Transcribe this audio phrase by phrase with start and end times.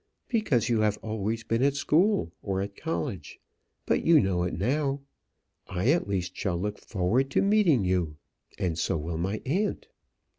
[0.29, 3.39] "Because you have always been at school or at college;
[3.85, 5.01] but you know it now.
[5.67, 8.15] I, at least, shall look forward to meeting you
[8.57, 9.89] and so will my aunt."